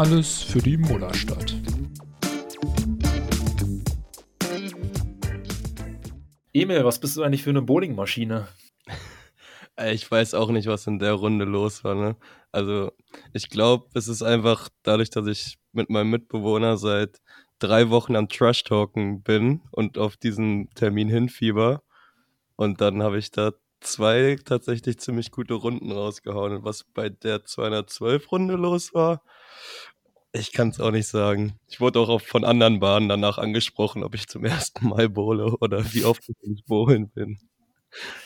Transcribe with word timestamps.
Alles 0.00 0.42
für 0.42 0.60
die 0.60 0.78
Mullerstadt. 0.78 1.54
Emil, 6.54 6.86
was 6.86 6.98
bist 6.98 7.18
du 7.18 7.22
eigentlich 7.22 7.42
für 7.42 7.50
eine 7.50 7.60
Bowlingmaschine? 7.60 8.48
Ich 9.92 10.10
weiß 10.10 10.32
auch 10.34 10.50
nicht, 10.50 10.68
was 10.68 10.86
in 10.86 10.98
der 10.98 11.12
Runde 11.12 11.44
los 11.44 11.84
war. 11.84 11.94
Ne? 11.94 12.16
Also 12.50 12.92
ich 13.34 13.50
glaube, 13.50 13.88
es 13.92 14.08
ist 14.08 14.22
einfach 14.22 14.70
dadurch, 14.82 15.10
dass 15.10 15.26
ich 15.26 15.58
mit 15.72 15.90
meinem 15.90 16.08
Mitbewohner 16.08 16.78
seit 16.78 17.20
drei 17.58 17.90
Wochen 17.90 18.16
am 18.16 18.28
Trash-Talken 18.28 19.22
bin 19.22 19.60
und 19.70 19.98
auf 19.98 20.16
diesen 20.16 20.70
Termin 20.70 21.08
hinfieber. 21.08 21.82
Und 22.56 22.80
dann 22.80 23.02
habe 23.02 23.18
ich 23.18 23.30
da 23.32 23.52
zwei 23.80 24.38
tatsächlich 24.44 24.98
ziemlich 24.98 25.30
gute 25.30 25.54
Runden 25.54 25.92
rausgehauen. 25.92 26.56
Und 26.56 26.64
was 26.64 26.84
bei 26.84 27.08
der 27.08 27.44
212-Runde 27.44 28.54
los 28.54 28.94
war, 28.94 29.22
ich 30.32 30.52
kann 30.52 30.68
es 30.68 30.80
auch 30.80 30.90
nicht 30.90 31.08
sagen. 31.08 31.58
Ich 31.68 31.80
wurde 31.80 32.00
auch 32.00 32.20
von 32.20 32.44
anderen 32.44 32.80
Bahnen 32.80 33.08
danach 33.08 33.38
angesprochen, 33.38 34.04
ob 34.04 34.14
ich 34.14 34.28
zum 34.28 34.44
ersten 34.44 34.88
Mal 34.88 35.08
bowle 35.08 35.56
oder 35.60 35.84
wie 35.92 36.04
oft 36.04 36.22
ich 36.28 36.64
bowlen 36.66 37.10
bin. 37.10 37.38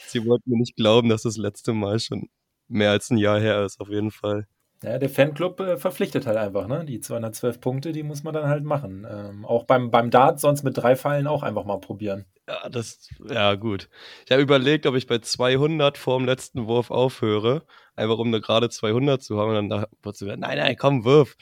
Sie 0.07 0.25
wollten 0.27 0.51
mir 0.51 0.59
nicht 0.59 0.77
glauben, 0.77 1.09
dass 1.09 1.23
das 1.23 1.37
letzte 1.37 1.73
Mal 1.73 1.99
schon 1.99 2.29
mehr 2.69 2.91
als 2.91 3.11
ein 3.11 3.19
Jahr 3.19 3.41
her 3.41 3.65
ist, 3.65 3.81
auf 3.81 3.89
jeden 3.89 4.11
Fall. 4.11 4.47
Ja, 4.83 4.99
der 4.99 5.09
Fanclub 5.09 5.61
äh, 5.61 5.77
verpflichtet 5.79 6.27
halt 6.27 6.37
einfach, 6.37 6.67
ne? 6.67 6.85
Die 6.85 7.01
212 7.01 7.59
Punkte, 7.61 7.93
die 7.93 8.03
muss 8.03 8.23
man 8.23 8.35
dann 8.35 8.49
halt 8.49 8.65
machen. 8.65 9.07
Ähm, 9.11 9.47
auch 9.47 9.65
beim, 9.65 9.91
beim 9.91 10.11
Dart 10.11 10.41
sonst 10.41 10.63
mit 10.63 10.77
drei 10.77 10.95
Fallen 10.95 11.27
auch 11.27 11.43
einfach 11.43 11.65
mal 11.65 11.79
probieren. 11.79 12.27
Ja, 12.47 12.69
das, 12.69 13.09
ja, 13.27 13.55
gut. 13.55 13.89
Ich 14.27 14.33
habe 14.33 14.43
überlegt, 14.43 14.85
ob 14.85 14.95
ich 14.95 15.07
bei 15.07 15.19
200 15.19 15.97
vor 15.97 16.19
dem 16.19 16.27
letzten 16.27 16.67
Wurf 16.67 16.91
aufhöre, 16.91 17.63
einfach 17.97 18.19
um 18.19 18.27
eine 18.27 18.43
gerade 18.43 18.69
200 18.69 19.23
zu 19.23 19.39
haben. 19.39 19.57
Und 19.57 19.71
dann 19.71 19.87
dachte 20.03 20.27
ich, 20.27 20.37
nein, 20.37 20.59
nein, 20.59 20.77
komm, 20.77 21.07
wirf. 21.07 21.37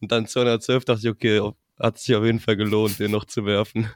Und 0.00 0.12
dann 0.12 0.26
212 0.26 0.84
dachte 0.84 1.00
ich, 1.02 1.08
okay, 1.08 1.52
hat 1.78 1.98
sich 1.98 2.14
auf 2.14 2.24
jeden 2.24 2.40
Fall 2.40 2.56
gelohnt, 2.56 2.98
den 2.98 3.10
noch 3.10 3.24
zu 3.24 3.44
werfen. 3.44 3.90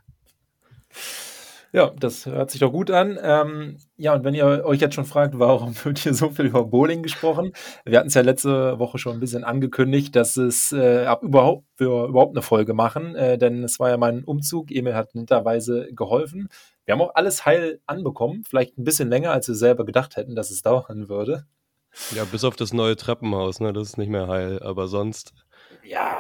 Ja, 1.74 1.90
das 1.98 2.24
hört 2.26 2.52
sich 2.52 2.60
doch 2.60 2.70
gut 2.70 2.92
an. 2.92 3.18
Ähm, 3.20 3.78
ja, 3.96 4.14
und 4.14 4.22
wenn 4.22 4.32
ihr 4.32 4.64
euch 4.64 4.80
jetzt 4.80 4.94
schon 4.94 5.06
fragt, 5.06 5.36
warum 5.40 5.74
wird 5.84 5.98
hier 5.98 6.14
so 6.14 6.30
viel 6.30 6.46
über 6.46 6.64
Bowling 6.64 7.02
gesprochen? 7.02 7.52
Wir 7.84 7.98
hatten 7.98 8.06
es 8.06 8.14
ja 8.14 8.22
letzte 8.22 8.78
Woche 8.78 8.98
schon 8.98 9.14
ein 9.14 9.20
bisschen 9.20 9.42
angekündigt, 9.42 10.14
dass 10.14 10.36
es 10.36 10.70
äh, 10.70 11.04
ab 11.04 11.24
überhaupt 11.24 11.64
wir 11.76 11.88
überhaupt 12.04 12.36
eine 12.36 12.42
Folge 12.42 12.74
machen, 12.74 13.16
äh, 13.16 13.38
denn 13.38 13.64
es 13.64 13.80
war 13.80 13.90
ja 13.90 13.96
mein 13.96 14.22
Umzug. 14.22 14.70
Emil 14.70 14.94
hat 14.94 15.16
netterweise 15.16 15.88
geholfen. 15.92 16.48
Wir 16.84 16.94
haben 16.94 17.00
auch 17.00 17.16
alles 17.16 17.44
heil 17.44 17.80
anbekommen, 17.86 18.44
vielleicht 18.48 18.78
ein 18.78 18.84
bisschen 18.84 19.08
länger, 19.08 19.32
als 19.32 19.48
wir 19.48 19.56
selber 19.56 19.84
gedacht 19.84 20.14
hätten, 20.14 20.36
dass 20.36 20.52
es 20.52 20.62
dauern 20.62 21.08
würde. 21.08 21.44
Ja, 22.14 22.24
bis 22.24 22.44
auf 22.44 22.54
das 22.54 22.72
neue 22.72 22.94
Treppenhaus, 22.94 23.58
ne? 23.58 23.72
Das 23.72 23.88
ist 23.88 23.98
nicht 23.98 24.10
mehr 24.10 24.28
heil, 24.28 24.62
aber 24.62 24.86
sonst. 24.86 25.32
Ja, 25.84 26.16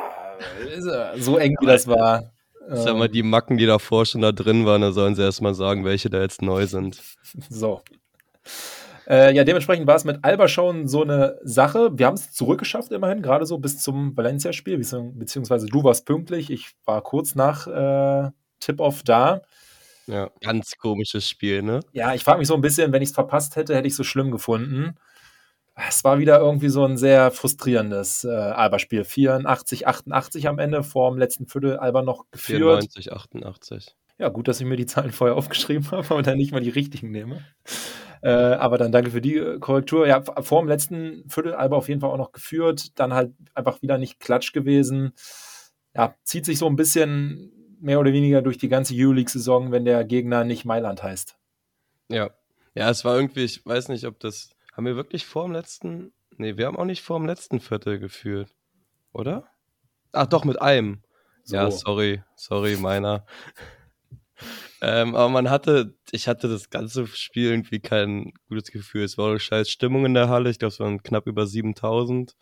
so 1.16 1.38
eng 1.38 1.56
wie 1.60 1.66
das 1.66 1.86
war. 1.86 2.32
Ich 2.72 2.80
sag 2.80 2.96
mal, 2.96 3.08
die 3.08 3.22
Macken, 3.22 3.58
die 3.58 3.66
davor 3.66 4.06
schon 4.06 4.22
da 4.22 4.32
drin 4.32 4.64
waren, 4.64 4.80
da 4.80 4.92
sollen 4.92 5.14
sie 5.14 5.22
erstmal 5.22 5.54
sagen, 5.54 5.84
welche 5.84 6.08
da 6.08 6.20
jetzt 6.22 6.40
neu 6.40 6.66
sind. 6.66 7.00
So. 7.50 7.82
Äh, 9.06 9.34
ja, 9.34 9.44
dementsprechend 9.44 9.86
war 9.86 9.96
es 9.96 10.04
mit 10.04 10.24
Alba 10.24 10.48
schon 10.48 10.88
so 10.88 11.02
eine 11.02 11.38
Sache. 11.42 11.90
Wir 11.98 12.06
haben 12.06 12.14
es 12.14 12.32
zurückgeschafft 12.32 12.90
immerhin, 12.90 13.20
gerade 13.20 13.44
so 13.44 13.58
bis 13.58 13.82
zum 13.82 14.16
Valencia-Spiel, 14.16 14.78
beziehungsweise 14.78 15.66
du 15.66 15.84
warst 15.84 16.06
pünktlich. 16.06 16.50
Ich 16.50 16.70
war 16.86 17.02
kurz 17.02 17.34
nach 17.34 17.66
äh, 17.66 18.30
Tip-Off 18.60 19.02
da. 19.02 19.42
Ja, 20.06 20.30
ganz 20.40 20.72
komisches 20.78 21.28
Spiel, 21.28 21.62
ne? 21.62 21.80
Ja, 21.92 22.14
ich 22.14 22.24
frage 22.24 22.38
mich 22.38 22.48
so 22.48 22.54
ein 22.54 22.62
bisschen, 22.62 22.92
wenn 22.92 23.02
ich 23.02 23.10
es 23.10 23.14
verpasst 23.14 23.56
hätte, 23.56 23.74
hätte 23.74 23.86
ich 23.86 23.92
es 23.92 23.96
so 23.98 24.04
schlimm 24.04 24.30
gefunden 24.30 24.94
es 25.74 26.04
war 26.04 26.18
wieder 26.18 26.38
irgendwie 26.38 26.68
so 26.68 26.84
ein 26.84 26.96
sehr 26.96 27.30
frustrierendes 27.30 28.24
äh, 28.24 28.28
Alba-Spiel. 28.28 29.04
84, 29.04 29.86
88 29.88 30.48
am 30.48 30.58
Ende, 30.58 30.82
vor 30.82 31.10
dem 31.10 31.18
letzten 31.18 31.46
Viertel 31.46 31.78
Alba 31.78 32.02
noch 32.02 32.30
geführt. 32.30 32.60
94, 32.60 33.12
88. 33.12 33.96
Ja, 34.18 34.28
gut, 34.28 34.46
dass 34.46 34.60
ich 34.60 34.66
mir 34.66 34.76
die 34.76 34.86
Zahlen 34.86 35.10
vorher 35.12 35.36
aufgeschrieben 35.36 35.90
habe 35.90 36.14
und 36.14 36.26
dann 36.26 36.38
nicht 36.38 36.52
mal 36.52 36.60
die 36.60 36.70
richtigen 36.70 37.10
nehme. 37.10 37.44
Äh, 38.22 38.30
aber 38.30 38.78
dann 38.78 38.92
danke 38.92 39.10
für 39.10 39.20
die 39.20 39.36
äh, 39.36 39.58
Korrektur. 39.58 40.06
Ja, 40.06 40.22
vor 40.22 40.62
dem 40.62 40.68
letzten 40.68 41.28
Viertel 41.28 41.54
Alba 41.54 41.76
auf 41.76 41.88
jeden 41.88 42.00
Fall 42.00 42.10
auch 42.10 42.16
noch 42.18 42.32
geführt, 42.32 42.98
dann 42.98 43.12
halt 43.12 43.32
einfach 43.54 43.82
wieder 43.82 43.98
nicht 43.98 44.20
klatsch 44.20 44.52
gewesen. 44.52 45.12
Ja, 45.94 46.14
zieht 46.22 46.44
sich 46.46 46.58
so 46.58 46.66
ein 46.66 46.76
bisschen 46.76 47.52
mehr 47.80 48.00
oder 48.00 48.12
weniger 48.12 48.40
durch 48.40 48.56
die 48.56 48.68
ganze 48.68 48.94
EU-League-Saison, 48.96 49.72
wenn 49.72 49.84
der 49.84 50.04
Gegner 50.04 50.44
nicht 50.44 50.64
Mailand 50.64 51.02
heißt. 51.02 51.36
Ja. 52.08 52.30
Ja, 52.74 52.90
es 52.90 53.04
war 53.04 53.14
irgendwie, 53.14 53.44
ich 53.44 53.64
weiß 53.64 53.88
nicht, 53.88 54.04
ob 54.04 54.18
das 54.18 54.53
haben 54.76 54.86
wir 54.86 54.96
wirklich 54.96 55.24
vor 55.24 55.44
dem 55.44 55.52
letzten. 55.52 56.12
Nee, 56.36 56.56
wir 56.56 56.66
haben 56.66 56.76
auch 56.76 56.84
nicht 56.84 57.02
vor 57.02 57.18
dem 57.18 57.26
letzten 57.26 57.60
Viertel 57.60 57.98
geführt. 57.98 58.54
Oder? 59.12 59.46
Ach 60.12 60.26
doch, 60.26 60.44
mit 60.44 60.60
einem. 60.60 61.02
So. 61.44 61.56
Ja, 61.56 61.70
sorry, 61.70 62.22
sorry, 62.36 62.76
meiner. 62.76 63.24
ähm, 64.80 65.14
aber 65.14 65.28
man 65.28 65.50
hatte, 65.50 65.94
ich 66.10 66.26
hatte 66.26 66.48
das 66.48 66.70
ganze 66.70 67.06
Spiel 67.06 67.50
irgendwie 67.50 67.80
kein 67.80 68.32
gutes 68.48 68.70
Gefühl. 68.70 69.04
Es 69.04 69.16
war 69.16 69.30
eine 69.30 69.38
scheiß 69.38 69.70
Stimmung 69.70 70.04
in 70.06 70.14
der 70.14 70.28
Halle. 70.28 70.50
Ich 70.50 70.58
glaube, 70.58 70.72
es 70.72 70.80
waren 70.80 71.02
knapp 71.02 71.26
über 71.26 71.46
7000 71.46 72.34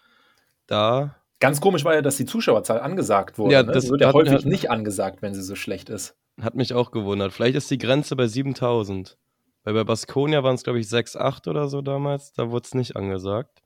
da. 0.67 1.17
Ganz 1.41 1.61
komisch 1.61 1.85
war 1.85 1.95
ja, 1.95 2.03
dass 2.03 2.17
die 2.17 2.25
Zuschauerzahl 2.25 2.81
angesagt 2.81 3.37
wurde. 3.37 3.55
Ja, 3.55 3.63
ne? 3.63 3.73
das 3.73 3.91
wird 3.91 4.01
ja 4.01 4.13
häufig 4.13 4.33
hat, 4.33 4.45
nicht 4.47 4.71
angesagt, 4.71 5.21
wenn 5.23 5.35
sie 5.35 5.43
so 5.43 5.57
schlecht 5.57 5.91
ist. 5.91 6.17
Hat 6.41 6.55
mich 6.55 6.73
auch 6.73 6.93
gewundert. 6.93 7.33
Vielleicht 7.33 7.57
ist 7.57 7.71
die 7.71 7.79
Grenze 7.79 8.17
bei 8.17 8.27
7000. 8.27 9.19
Weil 9.65 9.75
bei 9.75 9.85
Baskonia 9.85 10.43
waren 10.43 10.57
es, 10.57 10.65
glaube 10.65 10.81
ich, 10.81 10.89
6-8 10.89 11.49
oder 11.49 11.69
so 11.69 11.83
damals. 11.83 12.33
Da 12.33 12.51
wurde 12.51 12.67
es 12.67 12.75
nicht 12.75 12.97
angesagt. 12.97 13.63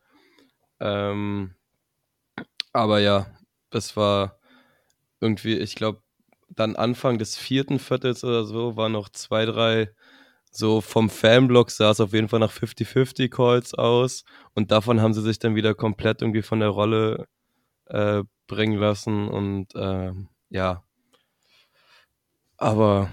Ähm, 0.81 1.55
aber 2.73 2.99
ja, 3.01 3.27
es 3.71 3.97
war 3.97 4.39
irgendwie, 5.21 5.57
ich 5.57 5.75
glaube, 5.75 6.03
dann 6.49 6.77
Anfang 6.77 7.19
des 7.19 7.37
vierten 7.37 7.79
Viertels 7.79 8.25
oder 8.25 8.45
so 8.45 8.77
waren 8.77 8.93
noch 8.93 9.09
zwei, 9.09 9.47
drei 9.47 9.91
so 10.51 10.81
vom 10.81 11.11
Fanblock 11.11 11.71
sah 11.71 11.91
es 11.91 12.01
auf 12.01 12.13
jeden 12.15 12.29
Fall 12.29 12.41
nach 12.41 12.53
50-50 12.53 13.29
Calls 13.29 13.75
aus 13.75 14.25
und 14.55 14.71
davon 14.71 15.01
haben 15.03 15.13
sie 15.15 15.23
sich 15.23 15.39
dann 15.39 15.55
wieder 15.55 15.75
komplett 15.75 16.23
irgendwie 16.23 16.43
von 16.43 16.61
der 16.61 16.71
Rolle 16.71 17.27
äh, 17.87 18.23
bringen 18.47 18.79
lassen 18.79 19.29
und 19.29 19.75
äh, 19.75 20.13
ja. 20.51 20.83
Aber 22.59 23.11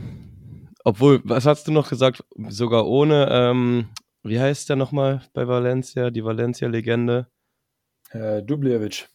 obwohl, 0.84 1.22
was 1.24 1.46
hast 1.46 1.68
du 1.68 1.72
noch 1.72 1.90
gesagt? 1.90 2.24
Sogar 2.50 2.88
ohne, 2.88 3.28
ähm, 3.32 3.90
wie 4.24 4.40
heißt 4.40 4.70
der 4.70 4.76
nochmal 4.76 5.22
bei 5.34 5.48
Valencia, 5.48 6.10
die 6.10 6.24
Valencia-Legende? 6.24 7.28
Äh, 8.12 8.44
Dubljevic. 8.44 9.08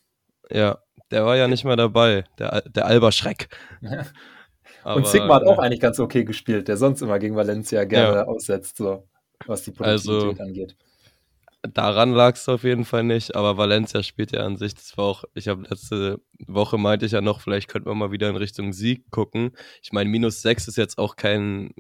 Ja, 0.51 0.79
der 1.11 1.25
war 1.25 1.37
ja 1.37 1.49
nicht 1.49 1.65
mehr 1.65 1.77
dabei, 1.77 2.25
der, 2.39 2.63
der 2.63 2.87
Alba-Schreck. 2.87 3.49
Und 4.85 5.07
Sigma 5.07 5.35
hat 5.37 5.45
auch 5.45 5.59
eigentlich 5.59 5.81
ganz 5.81 6.01
okay 6.01 6.25
gespielt, 6.25 6.69
der 6.69 6.77
sonst 6.77 7.03
immer 7.03 7.19
gegen 7.19 7.37
Valencia 7.37 7.85
gerne 7.85 8.19
ja. 8.19 8.25
aussetzt, 8.25 8.77
so 8.79 9.07
was 9.47 9.63
die 9.63 9.73
Produktivität 9.73 10.41
also, 10.41 10.43
angeht 10.43 10.77
daran 11.63 12.13
lag 12.13 12.37
es 12.37 12.49
auf 12.49 12.65
jeden 12.65 12.85
Fall 12.85 13.05
nicht, 13.05 13.35
aber 13.37 13.57
Valencia 13.57 14.03
spielt 14.03 14.33
ja 14.33 14.45
an 14.45 14.57
sich, 14.57 14.75
das 14.75 14.97
war 14.97 15.05
auch, 15.05 15.25
ich 15.35 15.49
habe 15.49 15.63
letzte 15.69 16.21
Woche 16.47 16.79
meinte 16.79 17.07
ich 17.07 17.13
ja 17.13 17.21
noch, 17.21 17.41
vielleicht 17.41 17.69
könnte 17.69 17.89
man 17.89 17.99
mal 17.99 18.13
wieder 18.13 18.29
in 18.31 18.37
Richtung 18.37 18.73
Sieg 18.73 19.11
gucken. 19.11 19.53
Ich 19.83 19.93
meine, 19.93 20.09
minus 20.11 20.43
sechs 20.43 20.69
ist 20.69 20.77
jetzt 20.77 20.99
auch 20.99 21.17
kein, 21.17 21.75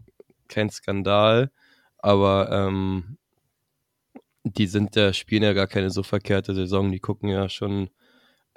kein 0.48 0.70
Skandal, 0.70 1.50
aber 1.98 2.50
ähm, 2.50 3.18
die 4.44 4.66
sind 4.66 4.96
ja, 4.96 5.12
spielen 5.12 5.42
ja 5.42 5.52
gar 5.52 5.66
keine 5.66 5.90
so 5.90 6.02
verkehrte 6.02 6.54
Saison, 6.54 6.90
die 6.90 7.00
gucken 7.00 7.28
ja 7.28 7.48
schon 7.48 7.90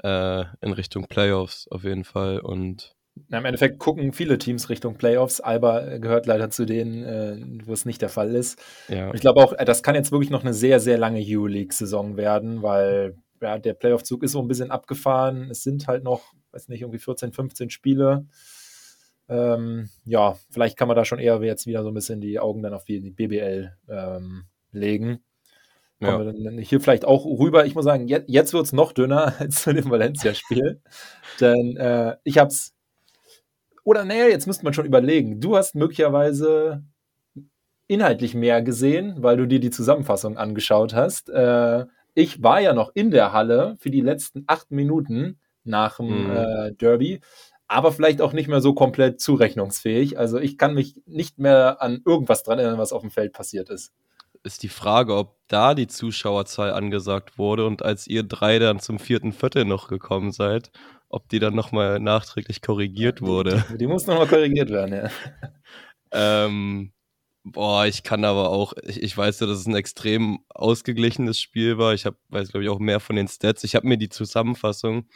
äh, 0.04 0.46
in 0.62 0.74
Richtung 0.74 1.06
Playoffs 1.08 1.68
auf 1.70 1.84
jeden 1.84 2.04
Fall 2.06 2.40
und 2.40 2.96
na, 3.28 3.40
Im 3.40 3.46
Endeffekt 3.46 3.80
gucken 3.80 4.14
viele 4.14 4.38
Teams 4.38 4.70
Richtung 4.70 4.96
Playoffs. 4.96 5.42
Alba 5.42 5.98
gehört 5.98 6.26
leider 6.26 6.50
zu 6.50 6.66
denen, 6.66 7.04
äh, 7.04 7.66
wo 7.66 7.74
es 7.74 7.86
nicht 7.86 8.02
der 8.02 8.10
Fall 8.10 8.34
ist. 8.36 8.62
Ja. 8.88 9.14
Ich 9.14 9.22
glaube 9.22 9.42
auch, 9.42 9.54
äh, 9.54 9.66
das 9.66 9.84
kann 9.84 9.96
jetzt 9.96 10.12
wirklich 10.12 10.30
noch 10.30 10.44
eine 10.44 10.54
sehr, 10.54 10.80
sehr 10.80 10.98
lange 10.98 11.22
EU-League-Saison 11.22 12.18
werden, 12.18 12.62
weil 12.62 13.16
ja, 13.42 13.58
der 13.58 13.74
Playoff-Zug 13.74 14.24
ist 14.24 14.34
so 14.34 14.42
ein 14.42 14.48
bisschen 14.48 14.72
abgefahren. 14.72 15.50
Es 15.50 15.64
sind 15.64 15.88
halt 15.88 16.04
noch, 16.04 16.34
weiß 16.52 16.70
nicht, 16.70 16.82
irgendwie 16.82 17.00
14, 17.00 17.34
15 17.34 17.70
Spiele. 17.70 18.26
Ähm, 19.28 19.90
ja, 20.06 20.38
vielleicht 20.50 20.78
kann 20.78 20.88
man 20.88 20.98
da 20.98 21.06
schon 21.06 21.20
eher 21.20 21.42
jetzt 21.42 21.68
wieder 21.68 21.84
so 21.84 21.90
ein 21.90 21.94
bisschen 21.94 22.22
die 22.22 22.40
Augen 22.40 22.62
dann 22.62 22.74
auf 22.74 22.84
die, 22.84 23.00
die 23.00 23.12
BBL 23.12 23.74
ähm, 23.90 24.44
legen. 24.72 25.20
Ja. 26.00 26.12
Kommen 26.12 26.26
wir 26.26 26.34
dann 26.34 26.58
hier 26.58 26.82
vielleicht 26.82 27.06
auch 27.06 27.26
rüber. 27.26 27.66
Ich 27.66 27.76
muss 27.76 27.86
sagen, 27.86 28.08
jetzt, 28.08 28.30
jetzt 28.30 28.54
wird 28.54 28.66
es 28.66 28.74
noch 28.74 28.92
dünner 28.92 29.34
als 29.40 29.64
zu 29.64 29.74
dem 29.74 29.90
Valencia-Spiel. 29.90 30.82
Denn 31.40 31.78
äh, 31.78 32.18
ich 32.24 32.38
habe 32.38 32.50
es 32.50 32.76
oder 33.84 34.06
naja, 34.06 34.28
jetzt 34.28 34.48
müsste 34.48 34.64
man 34.64 34.74
schon 34.74 34.86
überlegen. 34.86 35.40
Du 35.40 35.58
hast 35.58 35.76
möglicherweise 35.76 36.84
inhaltlich 37.88 38.36
mehr 38.36 38.62
gesehen, 38.62 39.16
weil 39.18 39.38
du 39.38 39.48
dir 39.48 39.60
die 39.60 39.72
Zusammenfassung 39.72 40.38
angeschaut 40.38 40.94
hast. 40.94 41.30
Äh, 41.30 41.86
ich 42.14 42.42
war 42.42 42.62
ja 42.62 42.74
noch 42.74 42.92
in 42.94 43.12
der 43.12 43.34
Halle 43.34 43.76
für 43.80 43.90
die 43.90 44.02
letzten 44.02 44.44
acht 44.48 44.72
Minuten 44.72 45.40
nach 45.64 45.98
dem 45.98 46.28
mhm. 46.28 46.32
äh, 46.32 46.72
Derby, 46.74 47.20
aber 47.68 47.92
vielleicht 47.92 48.22
auch 48.22 48.34
nicht 48.34 48.48
mehr 48.48 48.62
so 48.62 48.74
komplett 48.74 49.20
zurechnungsfähig. 49.22 50.18
Also 50.18 50.40
ich 50.40 50.58
kann 50.58 50.74
mich 50.74 51.02
nicht 51.06 51.40
mehr 51.40 51.82
an 51.82 52.02
irgendwas 52.06 52.44
dran 52.44 52.60
erinnern, 52.60 52.80
was 52.80 52.94
auf 52.94 53.02
dem 53.02 53.12
Feld 53.12 53.34
passiert 53.34 53.70
ist. 53.70 53.94
Ist 54.44 54.64
die 54.64 54.70
Frage, 54.70 55.16
ob 55.16 55.38
da 55.48 55.76
die 55.76 55.88
Zuschauerzahl 55.88 56.72
angesagt 56.74 57.38
wurde 57.38 57.66
und 57.66 57.84
als 57.84 58.08
ihr 58.08 58.24
drei 58.24 58.60
dann 58.60 58.80
zum 58.80 59.00
vierten 59.00 59.34
Viertel 59.34 59.66
noch 59.66 59.88
gekommen 59.88 60.32
seid, 60.32 60.72
ob 61.10 61.28
die 61.30 61.40
dann 61.40 61.56
nochmal 61.56 62.00
nachträglich 62.00 62.62
korrigiert 62.62 63.22
wurde. 63.22 63.66
Die, 63.72 63.78
die 63.80 63.88
muss 63.88 64.08
nochmal 64.08 64.28
korrigiert 64.28 64.70
werden, 64.70 64.96
ja. 64.96 65.10
ähm, 66.12 66.94
boah, 67.44 67.86
ich 67.86 68.04
kann 68.04 68.24
aber 68.24 68.50
auch, 68.50 68.74
ich, 68.84 69.02
ich 69.02 69.16
weiß 69.16 69.40
ja, 69.42 69.48
dass 69.48 69.60
es 69.60 69.68
ein 69.68 69.76
extrem 69.76 70.40
ausgeglichenes 70.50 71.40
Spiel 71.40 71.78
war. 71.78 71.94
Ich 71.94 72.06
hab, 72.06 72.16
weiß, 72.30 72.50
glaube 72.50 72.64
ich, 72.64 72.70
auch 72.70 72.80
mehr 72.80 73.00
von 73.00 73.16
den 73.16 73.28
Stats. 73.28 73.64
Ich 73.64 73.76
habe 73.76 73.88
mir 73.88 73.98
die 73.98 74.10
Zusammenfassung 74.10 75.08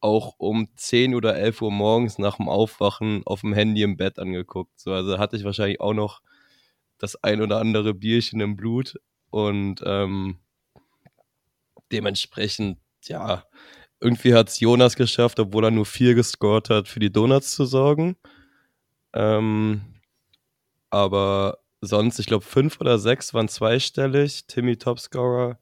auch 0.00 0.34
um 0.38 0.68
10 0.74 1.14
oder 1.14 1.36
11 1.36 1.62
Uhr 1.62 1.70
morgens 1.70 2.18
nach 2.18 2.36
dem 2.36 2.48
Aufwachen 2.48 3.22
auf 3.24 3.42
dem 3.42 3.52
Handy 3.52 3.82
im 3.82 3.96
Bett 3.96 4.18
angeguckt. 4.18 4.72
So, 4.78 4.92
also 4.92 5.18
hatte 5.18 5.36
ich 5.36 5.44
wahrscheinlich 5.44 5.80
auch 5.80 5.94
noch 5.94 6.22
das 7.02 7.22
ein 7.22 7.42
oder 7.42 7.58
andere 7.58 7.94
Bierchen 7.94 8.40
im 8.40 8.56
Blut 8.56 8.94
und 9.30 9.82
ähm, 9.84 10.38
dementsprechend, 11.90 12.78
ja, 13.02 13.44
irgendwie 14.00 14.34
hat 14.34 14.48
es 14.48 14.60
Jonas 14.60 14.94
geschafft, 14.94 15.40
obwohl 15.40 15.64
er 15.64 15.70
nur 15.72 15.84
vier 15.84 16.14
gescored 16.14 16.70
hat, 16.70 16.86
für 16.86 17.00
die 17.00 17.12
Donuts 17.12 17.52
zu 17.52 17.66
sorgen. 17.66 18.16
Ähm, 19.14 19.82
aber 20.90 21.58
sonst, 21.80 22.20
ich 22.20 22.26
glaube, 22.26 22.44
fünf 22.44 22.80
oder 22.80 22.98
sechs 22.98 23.34
waren 23.34 23.48
zweistellig, 23.48 24.46
Timmy 24.46 24.76
Topscorer 24.76 25.58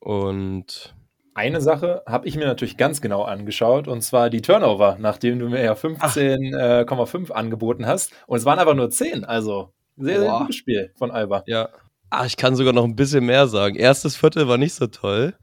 und 0.00 0.92
eine 1.34 1.60
Sache 1.60 2.02
habe 2.06 2.26
ich 2.26 2.36
mir 2.36 2.46
natürlich 2.46 2.76
ganz 2.76 3.00
genau 3.00 3.22
angeschaut 3.22 3.86
und 3.86 4.02
zwar 4.02 4.28
die 4.28 4.42
Turnover, 4.42 4.96
nachdem 5.00 5.38
du 5.38 5.48
mir 5.48 5.62
ja 5.62 5.74
15,5 5.74 7.30
äh, 7.30 7.32
angeboten 7.32 7.86
hast. 7.86 8.12
Und 8.26 8.38
es 8.38 8.44
waren 8.44 8.60
aber 8.60 8.74
nur 8.74 8.88
10, 8.90 9.24
also 9.24 9.72
sehr, 9.96 10.20
sehr 10.20 10.38
gutes 10.38 10.56
Spiel 10.56 10.92
von 10.96 11.10
Alba. 11.10 11.42
Ja. 11.46 11.68
Ah, 12.10 12.26
ich 12.26 12.36
kann 12.36 12.56
sogar 12.56 12.72
noch 12.72 12.84
ein 12.84 12.96
bisschen 12.96 13.26
mehr 13.26 13.48
sagen. 13.48 13.76
Erstes 13.76 14.16
Viertel 14.16 14.46
war 14.46 14.58
nicht 14.58 14.74
so 14.74 14.86
toll, 14.86 15.34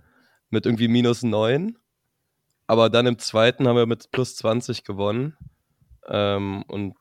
mit 0.50 0.65
irgendwie 0.65 0.88
minus 0.88 1.24
9. 1.24 1.77
Aber 2.68 2.89
dann 2.89 3.07
im 3.07 3.19
zweiten 3.19 3.68
haben 3.68 3.75
wir 3.75 3.86
mit 3.86 4.12
plus 4.12 4.36
20 4.38 4.83
gewonnen. 4.83 5.36
Ähm, 6.07 6.63
und 6.68 6.95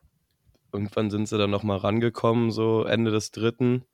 irgendwann 0.72 1.10
sind 1.10 1.28
sie 1.28 1.38
dann 1.38 1.50
nochmal 1.50 1.78
rangekommen, 1.78 2.50
so 2.50 2.84
Ende 2.84 3.10
des 3.10 3.30
dritten. 3.30 3.84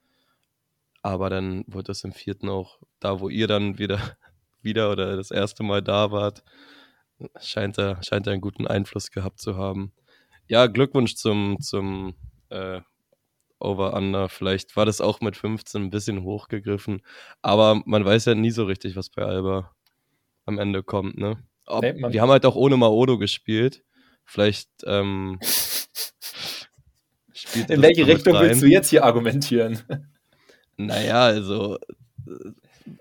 Aber 1.02 1.30
dann 1.30 1.64
wurde 1.66 1.92
es 1.92 2.04
im 2.04 2.12
vierten 2.12 2.48
auch 2.48 2.78
da, 3.00 3.20
wo 3.20 3.28
ihr 3.28 3.46
dann 3.46 3.78
wieder 3.78 4.00
wieder 4.62 4.90
oder 4.90 5.16
das 5.16 5.30
erste 5.30 5.62
Mal 5.62 5.82
da 5.82 6.10
wart, 6.10 6.42
scheint 7.40 7.78
er, 7.78 8.02
scheint 8.02 8.26
er 8.26 8.32
einen 8.32 8.42
guten 8.42 8.66
Einfluss 8.66 9.10
gehabt 9.10 9.40
zu 9.40 9.56
haben. 9.56 9.92
Ja, 10.48 10.66
Glückwunsch 10.66 11.14
zum, 11.14 11.58
zum 11.60 12.14
äh, 12.50 12.80
Over-Under. 13.58 14.28
Vielleicht 14.28 14.76
war 14.76 14.86
das 14.86 15.00
auch 15.00 15.20
mit 15.20 15.36
15 15.36 15.84
ein 15.84 15.90
bisschen 15.90 16.22
hochgegriffen, 16.22 17.02
aber 17.42 17.82
man 17.84 18.04
weiß 18.04 18.26
ja 18.26 18.34
nie 18.34 18.50
so 18.50 18.64
richtig, 18.64 18.96
was 18.96 19.10
bei 19.10 19.22
Alba 19.22 19.72
am 20.44 20.58
Ende 20.58 20.82
kommt, 20.82 21.18
ne? 21.18 21.42
Ob, 21.66 21.82
nee, 21.82 21.94
wir 21.94 22.22
haben 22.22 22.30
halt 22.30 22.46
auch 22.46 22.54
ohne 22.54 22.76
Maodo 22.76 23.18
gespielt. 23.18 23.82
Vielleicht 24.24 24.68
ähm, 24.84 25.40
In 27.68 27.82
welche 27.82 28.06
Richtung 28.06 28.36
rein. 28.36 28.48
willst 28.48 28.62
du 28.62 28.66
jetzt 28.66 28.90
hier 28.90 29.04
argumentieren? 29.04 29.82
Naja, 30.76 31.24
also 31.24 31.78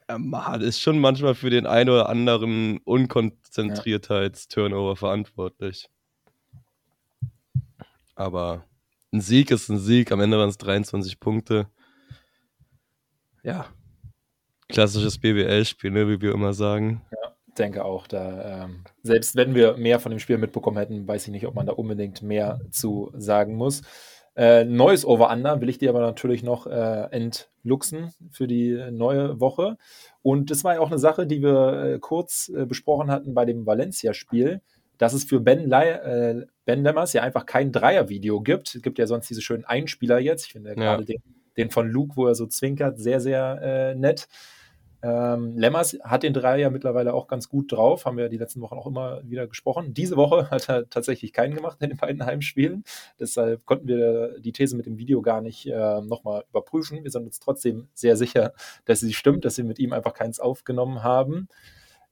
er 0.08 0.62
ist 0.62 0.82
schon 0.82 0.98
manchmal 1.00 1.36
für 1.36 1.50
den 1.50 1.68
einen 1.68 1.90
oder 1.90 2.08
anderen 2.10 2.80
Unkonzentriertheits-Turnover 2.80 4.96
verantwortlich. 4.96 5.90
Aber 8.16 8.66
ein 9.16 9.22
Sieg 9.22 9.52
ist 9.52 9.70
ein 9.70 9.80
Sieg. 9.80 10.12
Am 10.12 10.20
Ende 10.20 10.38
waren 10.38 10.50
es 10.50 10.58
23 10.58 11.20
Punkte. 11.20 11.68
Ja, 13.44 13.68
klassisches 14.68 15.20
BWL-Spiel, 15.20 15.92
ne, 15.92 16.08
wie 16.08 16.22
wir 16.22 16.34
immer 16.34 16.54
sagen. 16.54 17.02
Ja, 17.12 17.36
denke 17.58 17.86
auch. 17.86 18.08
Da, 18.08 18.66
ähm, 18.66 18.84
selbst 19.04 19.36
wenn 19.36 19.56
wir 19.56 19.78
mehr 19.78 20.00
von 20.00 20.12
dem 20.12 20.20
Spiel 20.20 20.38
mitbekommen 20.38 20.78
hätten, 20.78 21.08
weiß 21.08 21.26
ich 21.28 21.32
nicht, 21.32 21.46
ob 21.46 21.56
man 21.56 21.66
da 21.66 21.74
unbedingt 21.74 22.22
mehr 22.22 22.60
zu 22.72 23.12
sagen 23.16 23.56
muss. 23.56 23.82
Äh, 24.36 24.66
neues 24.66 25.06
Over-Under 25.06 25.62
will 25.62 25.70
ich 25.70 25.78
dir 25.78 25.90
aber 25.90 26.02
natürlich 26.02 26.44
noch 26.44 26.68
äh, 26.68 27.08
entluxen 27.12 28.12
für 28.32 28.48
die 28.48 28.78
neue 28.92 29.40
Woche. 29.40 29.78
Und 30.22 30.52
das 30.52 30.66
war 30.66 30.74
ja 30.74 30.80
auch 30.82 30.92
eine 30.92 31.00
Sache, 31.00 31.26
die 31.26 31.42
wir 31.42 31.84
äh, 31.84 32.00
kurz 32.00 32.50
äh, 32.50 32.66
besprochen 32.66 33.10
hatten 33.10 33.34
bei 33.34 33.46
dem 33.46 33.66
Valencia-Spiel, 33.66 34.62
dass 34.98 35.14
es 35.14 35.24
für 35.24 35.40
Ben, 35.40 35.70
Le 35.70 36.48
ben 36.66 36.84
Lemmers 36.84 37.14
ja 37.14 37.22
einfach 37.22 37.46
kein 37.46 37.72
Dreier-Video 37.72 38.42
gibt. 38.42 38.76
Es 38.76 38.82
gibt 38.82 38.98
ja 38.98 39.08
sonst 39.08 39.30
diese 39.30 39.42
schönen 39.42 39.66
Einspieler 39.66 40.20
jetzt. 40.20 40.48
Ich 40.48 40.54
finde 40.54 40.72
ja. 40.72 40.76
gerade 40.76 41.06
den, 41.06 41.22
den, 41.58 41.70
von 41.70 41.90
Luke, 41.90 42.16
wo 42.16 42.28
er 42.28 42.36
so 42.36 42.48
zwinkert, 42.48 43.00
sehr, 43.00 43.20
sehr 43.20 43.62
äh, 43.62 43.96
nett. 43.96 44.28
Ähm, 45.06 45.56
Lemmers 45.56 45.96
hat 46.04 46.24
den 46.24 46.34
Dreier 46.34 46.72
mittlerweile 46.72 47.14
auch 47.14 47.28
ganz 47.28 47.48
gut 47.48 47.72
drauf, 47.72 48.06
haben 48.06 48.18
wir 48.18 48.28
die 48.28 48.38
letzten 48.38 48.62
Wochen 48.62 48.76
auch 48.76 48.88
immer 48.88 49.22
wieder 49.24 49.46
gesprochen. 49.46 49.94
Diese 49.94 50.18
Woche 50.18 50.50
hat 50.52 50.68
er 50.68 50.90
tatsächlich 50.90 51.32
keinen 51.32 51.54
gemacht 51.54 51.78
in 51.80 51.90
den 51.90 51.98
beiden 51.98 52.26
Heimspielen. 52.26 52.84
Deshalb 53.20 53.66
konnten 53.66 53.88
wir 53.88 54.40
die 54.40 54.52
These 54.52 54.76
mit 54.76 54.88
dem 54.88 54.98
Video 54.98 55.22
gar 55.22 55.42
nicht 55.42 55.68
äh, 55.68 56.02
nochmal 56.02 56.46
überprüfen. 56.50 57.04
Wir 57.04 57.12
sind 57.12 57.26
uns 57.26 57.40
trotzdem 57.40 57.88
sehr 57.94 58.18
sicher, 58.18 58.54
dass 58.86 59.02
sie 59.02 59.14
stimmt, 59.14 59.46
dass 59.46 59.58
wir 59.58 59.66
mit 59.66 59.78
ihm 59.78 59.94
einfach 59.94 60.16
keins 60.16 60.40
aufgenommen 60.40 61.04
haben. 61.04 61.50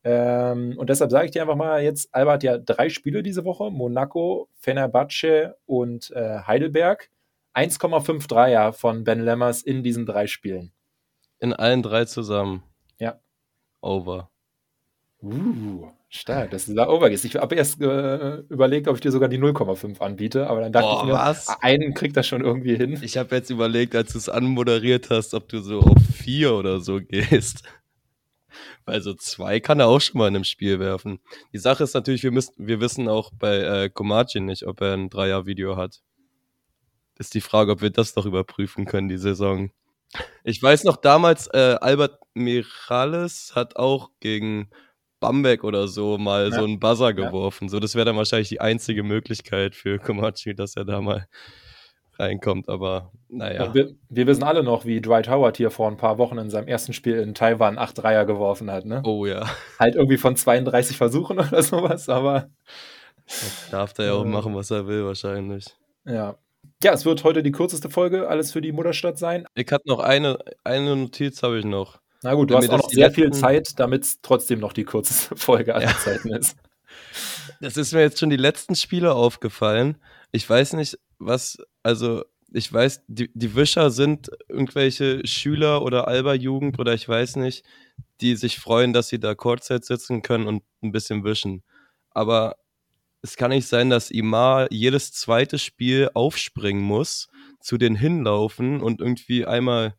Ähm, 0.03 0.77
und 0.77 0.89
deshalb 0.89 1.11
sage 1.11 1.25
ich 1.25 1.31
dir 1.31 1.41
einfach 1.41 1.55
mal 1.55 1.81
jetzt, 1.81 2.13
Alba 2.13 2.33
hat 2.33 2.43
ja 2.43 2.57
drei 2.57 2.89
Spiele 2.89 3.23
diese 3.23 3.45
Woche, 3.45 3.71
Monaco, 3.71 4.49
Fenerbahce 4.59 5.55
und 5.65 6.11
äh, 6.11 6.39
Heidelberg. 6.45 7.09
1,5 7.55 8.27
Dreier 8.27 8.73
von 8.73 9.03
Ben 9.03 9.21
Lemmers 9.21 9.61
in 9.61 9.83
diesen 9.83 10.05
drei 10.05 10.27
Spielen. 10.27 10.71
In 11.39 11.53
allen 11.53 11.83
drei 11.83 12.05
zusammen. 12.05 12.63
Ja. 12.99 13.19
Over. 13.81 14.31
Uh, 15.21 15.87
stark, 16.09 16.51
dass 16.51 16.65
du 16.65 16.73
da 16.73 16.89
over 16.89 17.09
gehst. 17.09 17.23
Ich 17.25 17.35
habe 17.35 17.55
erst 17.55 17.79
äh, 17.79 18.37
überlegt, 18.49 18.87
ob 18.87 18.95
ich 18.95 19.01
dir 19.01 19.11
sogar 19.11 19.29
die 19.29 19.37
0,5 19.37 19.99
anbiete, 19.99 20.47
aber 20.47 20.61
dann 20.61 20.73
dachte 20.73 20.87
Boah, 20.87 21.01
ich 21.01 21.07
mir, 21.07 21.13
was? 21.13 21.47
einen 21.61 21.93
kriegt 21.93 22.17
das 22.17 22.27
schon 22.27 22.41
irgendwie 22.43 22.75
hin. 22.75 22.99
Ich 23.01 23.17
habe 23.17 23.35
jetzt 23.35 23.49
überlegt, 23.49 23.95
als 23.95 24.11
du 24.11 24.17
es 24.17 24.29
anmoderiert 24.29 25.09
hast, 25.11 25.33
ob 25.33 25.47
du 25.47 25.59
so 25.59 25.79
auf 25.81 25.97
4 26.15 26.53
oder 26.53 26.81
so 26.81 26.99
gehst. 26.99 27.63
Weil 28.85 29.01
so 29.01 29.13
zwei 29.13 29.59
kann 29.59 29.79
er 29.79 29.87
auch 29.87 29.99
schon 29.99 30.19
mal 30.19 30.27
in 30.27 30.35
einem 30.35 30.43
Spiel 30.43 30.79
werfen. 30.79 31.19
Die 31.53 31.57
Sache 31.57 31.83
ist 31.83 31.93
natürlich, 31.93 32.23
wir, 32.23 32.31
müssen, 32.31 32.53
wir 32.57 32.79
wissen 32.79 33.07
auch 33.07 33.31
bei 33.37 33.57
äh, 33.57 33.89
Komachi 33.89 34.39
nicht, 34.39 34.65
ob 34.65 34.81
er 34.81 34.93
ein 34.93 35.09
Dreier-Video 35.09 35.77
hat. 35.77 36.01
Ist 37.17 37.33
die 37.33 37.41
Frage, 37.41 37.73
ob 37.73 37.81
wir 37.81 37.89
das 37.91 38.13
doch 38.13 38.25
überprüfen 38.25 38.85
können, 38.85 39.07
die 39.07 39.17
Saison. 39.17 39.71
Ich 40.43 40.61
weiß 40.61 40.83
noch 40.83 40.97
damals, 40.97 41.47
äh, 41.47 41.77
Albert 41.79 42.19
Mirales 42.33 43.53
hat 43.55 43.75
auch 43.75 44.11
gegen 44.19 44.69
Bamberg 45.19 45.63
oder 45.63 45.87
so 45.87 46.17
mal 46.17 46.49
ja. 46.49 46.57
so 46.57 46.65
einen 46.65 46.79
Buzzer 46.79 47.13
geworfen. 47.13 47.65
Ja. 47.65 47.69
So, 47.69 47.79
das 47.79 47.95
wäre 47.95 48.05
dann 48.05 48.17
wahrscheinlich 48.17 48.49
die 48.49 48.61
einzige 48.61 49.03
Möglichkeit 49.03 49.75
für 49.75 49.97
Komachi, 49.97 50.53
dass 50.53 50.75
er 50.75 50.85
da 50.85 51.01
mal 51.01 51.27
reinkommt, 52.19 52.69
aber 52.69 53.11
naja. 53.29 53.73
Wir, 53.73 53.95
wir, 54.09 54.27
wissen 54.27 54.43
alle 54.43 54.63
noch, 54.63 54.85
wie 54.85 55.01
Dwight 55.01 55.29
Howard 55.29 55.57
hier 55.57 55.71
vor 55.71 55.89
ein 55.89 55.97
paar 55.97 56.17
Wochen 56.17 56.37
in 56.37 56.49
seinem 56.49 56.67
ersten 56.67 56.93
Spiel 56.93 57.15
in 57.15 57.33
Taiwan 57.33 57.77
acht 57.77 57.97
Dreier 57.97 58.25
geworfen 58.25 58.69
hat, 58.71 58.85
ne? 58.85 59.01
Oh 59.05 59.25
ja. 59.25 59.49
Halt 59.79 59.95
irgendwie 59.95 60.17
von 60.17 60.35
32 60.35 60.97
Versuchen 60.97 61.39
oder 61.39 61.63
sowas, 61.63 62.09
aber. 62.09 62.49
Das 63.25 63.69
darf 63.71 63.97
er 63.97 64.05
ja 64.05 64.13
auch 64.13 64.25
äh, 64.25 64.29
machen, 64.29 64.55
was 64.55 64.69
er 64.69 64.85
will, 64.85 65.05
wahrscheinlich. 65.05 65.65
Ja. 66.05 66.35
Ja, 66.83 66.93
es 66.93 67.05
wird 67.05 67.23
heute 67.23 67.43
die 67.43 67.51
kürzeste 67.51 67.89
Folge, 67.89 68.27
alles 68.27 68.51
für 68.51 68.61
die 68.61 68.71
Mutterstadt 68.71 69.17
sein. 69.17 69.45
Ich 69.55 69.71
hatte 69.71 69.87
noch 69.87 69.99
eine, 69.99 70.37
eine 70.63 70.95
Notiz, 70.95 71.41
habe 71.41 71.59
ich 71.59 71.65
noch. 71.65 71.99
Na 72.23 72.33
gut, 72.35 72.51
du 72.51 72.55
hast 72.55 72.69
auch 72.69 72.77
noch 72.77 72.89
sehr 72.89 73.11
viel 73.11 73.31
Zeit, 73.31 73.79
damit 73.79 74.03
es 74.03 74.21
trotzdem 74.21 74.59
noch 74.59 74.73
die 74.73 74.85
kürzeste 74.85 75.35
Folge 75.35 75.75
aller 75.75 75.87
ja. 75.87 75.97
Zeiten 75.97 76.33
ist. 76.33 76.57
Das 77.61 77.77
ist 77.77 77.93
mir 77.93 78.01
jetzt 78.01 78.19
schon 78.19 78.29
die 78.29 78.37
letzten 78.37 78.75
Spiele 78.75 79.13
aufgefallen. 79.13 79.97
Ich 80.33 80.49
weiß 80.49 80.73
nicht, 80.73 80.97
was, 81.19 81.57
also 81.83 82.23
ich 82.51 82.71
weiß, 82.71 83.03
die, 83.07 83.29
die 83.33 83.55
Wischer 83.55 83.91
sind 83.91 84.29
irgendwelche 84.49 85.25
Schüler 85.27 85.83
oder 85.83 86.07
Alba-Jugend 86.07 86.79
oder 86.79 86.93
ich 86.95 87.07
weiß 87.07 87.35
nicht, 87.37 87.63
die 88.19 88.35
sich 88.35 88.59
freuen, 88.59 88.93
dass 88.93 89.09
sie 89.09 89.19
da 89.19 89.35
Kurzzeit 89.35 89.85
sitzen 89.85 90.23
können 90.23 90.47
und 90.47 90.63
ein 90.81 90.91
bisschen 90.91 91.23
wischen. 91.23 91.63
Aber 92.11 92.55
es 93.21 93.37
kann 93.37 93.51
nicht 93.51 93.67
sein, 93.67 93.89
dass 93.91 94.11
Imar 94.11 94.71
jedes 94.71 95.13
zweite 95.13 95.59
Spiel 95.59 96.09
aufspringen 96.15 96.83
muss, 96.83 97.29
zu 97.61 97.77
den 97.77 97.95
hinlaufen 97.95 98.81
und 98.81 99.01
irgendwie 99.01 99.45
einmal 99.45 99.95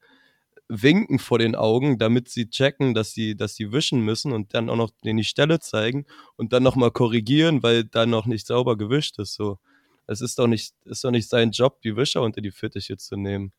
winken 0.69 1.19
vor 1.19 1.38
den 1.38 1.55
Augen, 1.57 1.99
damit 1.99 2.29
sie 2.31 2.50
checken, 2.50 2.95
dass 2.95 3.12
sie, 3.12 3.37
dass 3.37 3.57
sie 3.57 3.73
wischen 3.73 4.00
müssen 4.00 4.33
und 4.33 4.55
dann 4.55 4.71
auch 4.71 4.76
noch 4.76 4.91
in 5.03 5.17
die 5.17 5.25
Stelle 5.25 5.61
zeigen 5.61 6.07
und 6.37 6.53
dann 6.53 6.62
nochmal 6.64 6.91
korrigieren, 6.91 7.62
weil 7.62 7.85
da 7.85 8.07
noch 8.07 8.26
nicht 8.26 8.47
sauber 8.47 8.76
gewischt 8.76 9.19
ist. 9.19 9.35
So, 9.35 9.59
es 10.06 10.20
ist 10.20 10.38
doch 10.38 10.46
nicht, 10.46 10.75
ist 10.84 11.04
doch 11.04 11.11
nicht 11.11 11.28
sein 11.28 11.50
Job, 11.50 11.80
die 11.82 11.96
Wischer 11.96 12.23
unter 12.23 12.40
die 12.40 12.50
Fittiche 12.50 12.96
zu 12.96 13.16
nehmen. 13.16 13.52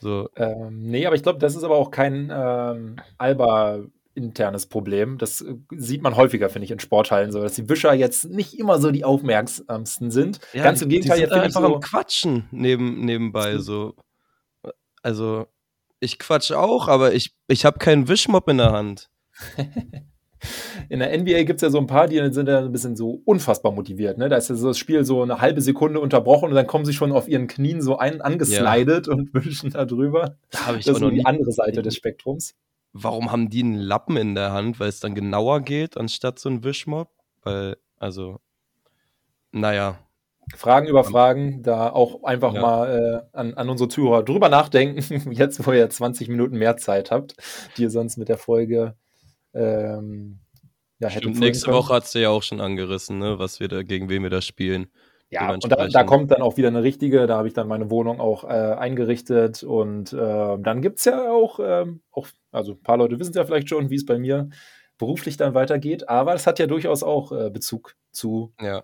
So. 0.00 0.28
Ähm, 0.36 0.82
nee, 0.82 1.06
aber 1.06 1.16
ich 1.16 1.22
glaube, 1.22 1.38
das 1.38 1.56
ist 1.56 1.64
aber 1.64 1.76
auch 1.76 1.90
kein 1.90 2.30
ähm, 2.32 2.96
Alba 3.18 3.84
internes 4.14 4.66
Problem. 4.66 5.18
Das 5.18 5.40
äh, 5.40 5.54
sieht 5.70 6.02
man 6.02 6.16
häufiger, 6.16 6.48
finde 6.48 6.64
ich, 6.64 6.70
in 6.70 6.80
Sporthallen 6.80 7.32
so, 7.32 7.42
dass 7.42 7.54
die 7.54 7.68
Wischer 7.68 7.92
jetzt 7.92 8.24
nicht 8.24 8.58
immer 8.58 8.80
so 8.80 8.90
die 8.90 9.04
aufmerksamsten 9.04 10.10
sind. 10.10 10.40
Ja, 10.52 10.64
Ganz 10.64 10.82
im 10.82 10.88
Gegenteil, 10.88 11.20
die 11.20 11.26
sind 11.26 11.32
jetzt 11.34 11.44
einfach 11.44 11.60
so 11.68 11.74
am 11.74 11.80
Quatschen 11.80 12.48
neben, 12.50 13.04
nebenbei 13.04 13.58
so. 13.58 13.94
Also 15.02 15.46
Ich 16.00 16.18
quatsch 16.18 16.52
auch, 16.52 16.88
aber 16.88 17.14
ich, 17.14 17.34
ich 17.46 17.64
habe 17.64 17.78
keinen 17.78 18.08
Wischmopp 18.08 18.48
in 18.48 18.58
der 18.58 18.72
Hand. 18.72 19.10
in 20.90 20.98
der 20.98 21.16
NBA 21.16 21.44
gibt 21.44 21.58
es 21.58 21.62
ja 21.62 21.70
so 21.70 21.78
ein 21.78 21.86
paar, 21.86 22.08
die 22.08 22.16
sind 22.32 22.48
ja 22.48 22.58
ein 22.58 22.72
bisschen 22.72 22.96
so 22.96 23.22
unfassbar 23.24 23.70
motiviert. 23.70 24.18
Ne? 24.18 24.28
Da 24.28 24.36
ist 24.36 24.50
ja 24.50 24.56
so 24.56 24.66
das 24.66 24.76
Spiel 24.76 25.04
so 25.04 25.22
eine 25.22 25.40
halbe 25.40 25.60
Sekunde 25.60 26.00
unterbrochen 26.00 26.48
und 26.48 26.56
dann 26.56 26.66
kommen 26.66 26.84
sie 26.84 26.92
schon 26.92 27.12
auf 27.12 27.28
ihren 27.28 27.46
Knien 27.46 27.80
so 27.80 27.98
ein, 27.98 28.20
angeslidet 28.20 29.06
ja. 29.06 29.12
und 29.12 29.32
wünschen 29.34 29.70
da 29.70 29.84
drüber. 29.84 30.36
Da 30.50 30.66
habe 30.66 30.78
ich 30.78 30.84
das 30.84 30.96
ist 30.96 31.00
nur 31.00 31.12
die 31.12 31.24
andere 31.24 31.52
Seite 31.52 31.82
des 31.82 31.94
Spektrums. 31.94 32.56
Warum 32.92 33.30
haben 33.30 33.50
die 33.50 33.62
einen 33.62 33.76
Lappen 33.76 34.16
in 34.16 34.34
der 34.34 34.52
Hand? 34.52 34.80
Weil 34.80 34.88
es 34.88 34.98
dann 34.98 35.14
genauer 35.14 35.60
geht, 35.60 35.96
anstatt 35.96 36.40
so 36.40 36.48
ein 36.48 36.64
Wischmob? 36.64 37.08
Weil, 37.44 37.76
also, 37.96 38.40
naja, 39.52 39.96
Fragen 40.56 40.88
über 40.88 41.04
Fragen, 41.04 41.62
da 41.62 41.90
auch 41.90 42.24
einfach 42.24 42.52
ja. 42.52 42.60
mal 42.60 43.22
äh, 43.32 43.38
an, 43.38 43.54
an 43.54 43.68
unsere 43.68 43.88
Zuhörer 43.88 44.24
drüber 44.24 44.48
nachdenken, 44.48 45.30
jetzt 45.30 45.64
wo 45.64 45.70
ihr 45.70 45.88
20 45.88 46.28
Minuten 46.28 46.58
mehr 46.58 46.76
Zeit 46.76 47.12
habt, 47.12 47.36
die 47.76 47.82
ihr 47.82 47.90
sonst 47.90 48.16
mit 48.16 48.28
der 48.28 48.38
Folge 48.38 48.96
ähm, 49.54 50.40
ja, 51.00 51.10
Stimmt, 51.10 51.40
nächste 51.40 51.66
können. 51.66 51.76
Woche 51.76 51.94
hat 51.94 52.04
es 52.04 52.14
ja 52.14 52.30
auch 52.30 52.42
schon 52.42 52.60
angerissen, 52.60 53.18
ne, 53.18 53.38
was 53.38 53.58
wir 53.58 53.68
da, 53.68 53.82
gegen 53.82 54.08
wen 54.08 54.22
wir 54.22 54.30
da 54.30 54.40
spielen. 54.40 54.88
Ja, 55.30 55.52
und 55.52 55.70
da, 55.70 55.86
da, 55.86 56.04
kommt 56.04 56.32
dann 56.32 56.42
auch 56.42 56.56
wieder 56.56 56.68
eine 56.68 56.82
richtige, 56.82 57.26
da 57.26 57.36
habe 57.36 57.46
ich 57.46 57.54
dann 57.54 57.68
meine 57.68 57.88
Wohnung 57.88 58.20
auch 58.20 58.42
äh, 58.44 58.48
eingerichtet 58.48 59.62
und 59.62 60.12
äh, 60.12 60.16
dann 60.58 60.82
gibt 60.82 60.98
es 60.98 61.04
ja 61.04 61.30
auch, 61.30 61.60
ähm, 61.62 62.02
auch, 62.10 62.26
also 62.50 62.72
ein 62.72 62.82
paar 62.82 62.96
Leute 62.96 63.18
wissen 63.20 63.30
es 63.30 63.36
ja 63.36 63.44
vielleicht 63.44 63.68
schon, 63.68 63.90
wie 63.90 63.94
es 63.94 64.04
bei 64.04 64.18
mir 64.18 64.50
beruflich 64.98 65.36
dann 65.36 65.54
weitergeht, 65.54 66.08
aber 66.08 66.34
es 66.34 66.48
hat 66.48 66.58
ja 66.58 66.66
durchaus 66.66 67.04
auch 67.04 67.30
äh, 67.30 67.48
Bezug 67.48 67.94
zu 68.10 68.52
ja 68.60 68.82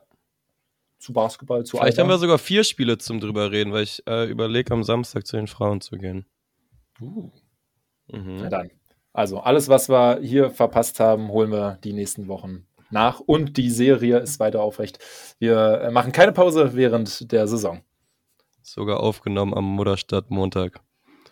zu 0.98 1.12
Basketball, 1.12 1.64
zu 1.64 1.76
Vielleicht 1.76 1.98
Alter. 1.98 2.02
haben 2.02 2.08
wir 2.08 2.18
sogar 2.18 2.38
vier 2.38 2.64
Spiele 2.64 2.98
zum 2.98 3.20
drüber 3.20 3.50
reden, 3.50 3.72
weil 3.72 3.84
ich 3.84 4.02
äh, 4.06 4.24
überlege, 4.28 4.72
am 4.72 4.82
Samstag 4.82 5.26
zu 5.26 5.36
den 5.36 5.46
Frauen 5.46 5.80
zu 5.80 5.96
gehen. 5.96 6.26
Uh. 7.00 7.30
Mhm. 8.08 8.38
Na 8.40 8.48
dann. 8.48 8.70
Also 9.16 9.38
alles, 9.38 9.70
was 9.70 9.88
wir 9.88 10.20
hier 10.20 10.50
verpasst 10.50 11.00
haben, 11.00 11.30
holen 11.30 11.50
wir 11.50 11.78
die 11.82 11.94
nächsten 11.94 12.28
Wochen 12.28 12.66
nach. 12.90 13.18
Und 13.18 13.56
die 13.56 13.70
Serie 13.70 14.18
ist 14.18 14.38
weiter 14.40 14.60
aufrecht. 14.60 14.98
Wir 15.38 15.80
äh, 15.80 15.90
machen 15.90 16.12
keine 16.12 16.32
Pause 16.32 16.72
während 16.74 17.32
der 17.32 17.48
Saison. 17.48 17.80
Sogar 18.60 19.00
aufgenommen 19.00 19.54
am 19.54 19.64
Mutterstadt 19.64 20.30
Montag. 20.30 20.80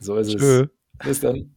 So 0.00 0.17
ist 0.17 0.35
Tschö. 0.35 0.69
es. 0.99 1.07
Bis 1.07 1.21
dann. 1.21 1.55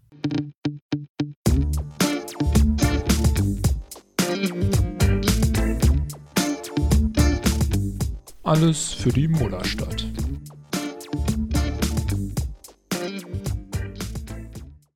Alles 8.44 8.92
für 8.92 9.14
die 9.14 9.30
Mullerstadt. 9.30 10.07